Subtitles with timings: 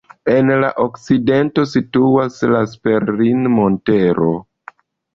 [0.35, 4.37] En la okcidento situas la Sperrin-montaro.